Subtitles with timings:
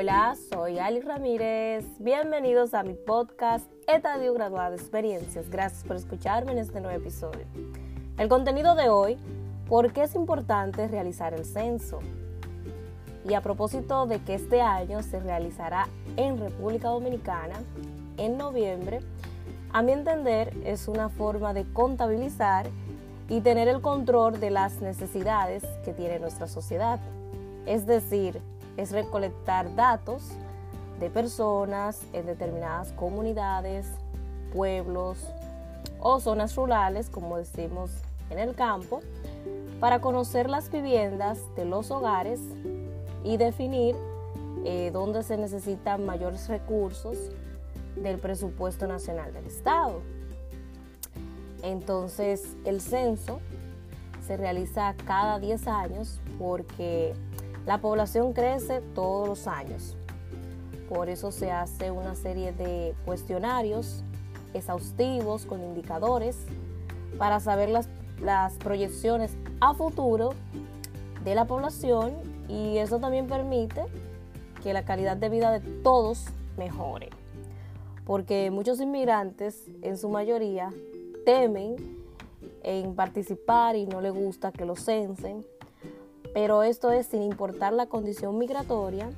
[0.00, 1.84] Hola, soy Ali Ramírez.
[1.98, 5.50] Bienvenidos a mi podcast Estadio Graduado Experiencias.
[5.50, 7.44] Gracias por escucharme en este nuevo episodio.
[8.16, 9.18] El contenido de hoy,
[9.68, 11.98] ¿por qué es importante realizar el censo?
[13.28, 15.86] Y a propósito de que este año se realizará
[16.16, 17.60] en República Dominicana
[18.16, 19.00] en noviembre,
[19.70, 22.70] a mi entender es una forma de contabilizar
[23.28, 27.00] y tener el control de las necesidades que tiene nuestra sociedad.
[27.66, 28.40] Es decir,
[28.80, 30.22] es recolectar datos
[31.00, 33.86] de personas en determinadas comunidades,
[34.54, 35.18] pueblos
[36.00, 37.90] o zonas rurales, como decimos
[38.30, 39.00] en el campo,
[39.80, 42.40] para conocer las viviendas de los hogares
[43.22, 43.96] y definir
[44.64, 47.18] eh, dónde se necesitan mayores recursos
[47.96, 50.00] del presupuesto nacional del Estado.
[51.62, 53.40] Entonces, el censo
[54.26, 57.14] se realiza cada 10 años porque
[57.70, 59.96] la población crece todos los años.
[60.88, 64.02] Por eso se hace una serie de cuestionarios
[64.54, 66.36] exhaustivos con indicadores
[67.16, 67.86] para saber las,
[68.58, 70.30] proyecciones a futuro
[71.22, 72.16] de la población
[72.48, 73.84] y eso también permite
[74.64, 76.24] que la calidad de vida de todos
[76.58, 77.10] mejore.
[78.04, 80.72] Porque muchos inmigrantes, en su mayoría,
[81.24, 81.76] temen
[82.64, 85.46] en participar y no les gusta que los censen
[86.32, 89.10] pero esto es sin importar la condición migratoria.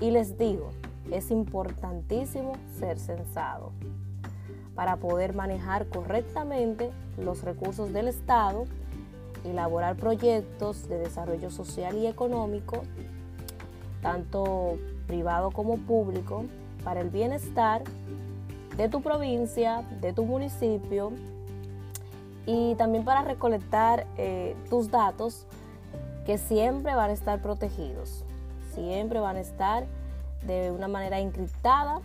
[0.00, 0.70] Y les digo,
[1.10, 3.72] es importantísimo ser censado
[4.74, 8.64] para poder manejar correctamente los recursos del Estado,
[9.44, 12.82] elaborar proyectos de desarrollo social y económico,
[14.00, 16.44] tanto privado como público,
[16.82, 17.82] para el bienestar
[18.76, 21.12] de tu provincia, de tu municipio
[22.46, 25.46] y también para recolectar eh, tus datos
[26.26, 28.24] que siempre van a estar protegidos,
[28.74, 29.86] siempre van a estar
[30.46, 32.00] de una manera encriptada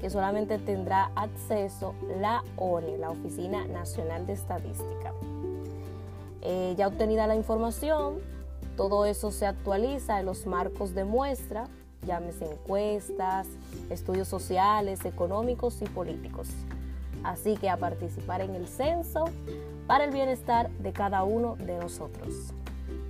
[0.00, 5.12] que solamente tendrá acceso la ONE, la Oficina Nacional de Estadística.
[6.42, 8.20] Eh, ya obtenida la información,
[8.76, 11.64] todo eso se actualiza en los marcos de muestra,
[12.06, 13.48] llámese encuestas,
[13.90, 16.48] estudios sociales, económicos y políticos.
[17.24, 19.24] Así que a participar en el censo
[19.88, 22.54] para el bienestar de cada uno de nosotros.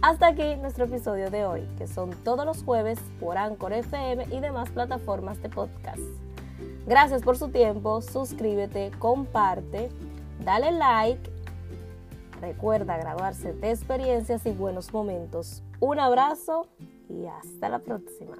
[0.08, 4.40] Hasta aquí nuestro episodio de hoy, que son todos los jueves por Anchor FM y
[4.40, 6.00] demás plataformas de podcast.
[6.86, 9.90] Gracias por su tiempo, suscríbete, comparte,
[10.42, 11.30] dale like.
[12.40, 15.62] Recuerda graduarse de experiencias y buenos momentos.
[15.78, 16.68] Un abrazo
[17.10, 18.36] y hasta la próxima.